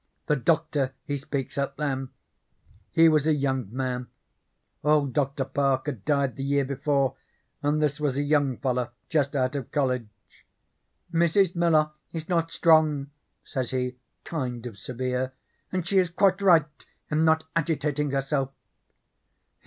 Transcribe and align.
"The 0.25 0.35
Doctor 0.35 0.95
he 1.05 1.15
speaks 1.15 1.59
up 1.59 1.77
then. 1.77 2.09
He 2.89 3.07
was 3.07 3.27
a 3.27 3.35
young 3.35 3.67
man. 3.71 4.07
Old 4.83 5.13
Doctor 5.13 5.45
Park 5.45 5.85
had 5.85 6.03
died 6.05 6.37
the 6.37 6.43
year 6.43 6.65
before, 6.65 7.17
and 7.61 7.79
this 7.79 7.99
was 7.99 8.17
a 8.17 8.23
young 8.23 8.57
fellow 8.57 8.89
just 9.09 9.35
out 9.35 9.55
of 9.55 9.69
college. 9.71 10.07
'Mrs. 11.13 11.55
Miller 11.55 11.91
is 12.13 12.27
not 12.27 12.49
strong,' 12.51 13.11
says 13.43 13.69
he, 13.69 13.97
kind 14.23 14.65
of 14.65 14.75
severe, 14.75 15.33
'and 15.71 15.85
she 15.85 15.99
is 15.99 16.09
quite 16.09 16.41
right 16.41 16.65
in 17.11 17.23
not 17.23 17.43
agitating 17.55 18.09
herself.' 18.09 18.49